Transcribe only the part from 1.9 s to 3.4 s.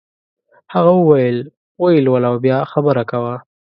لوله او بیا خبره کوه.